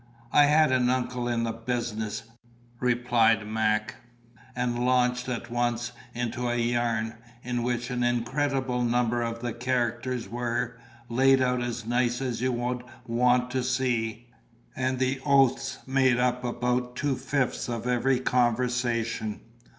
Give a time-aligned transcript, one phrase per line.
[0.31, 2.23] "I had an uncle in the business,"
[2.79, 3.97] replied Mac,
[4.55, 10.27] and launched at once into a yarn, in which an incredible number of the characters
[10.27, 14.25] were "laid out as nice as you would want to see,"
[14.75, 19.41] and the oaths made up about two fifths of every conversation.